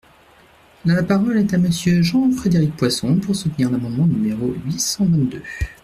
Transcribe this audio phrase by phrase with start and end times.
[0.83, 5.43] La parole est à Monsieur Jean-Frédéric Poisson, pour soutenir l’amendement numéro huit cent vingt-deux.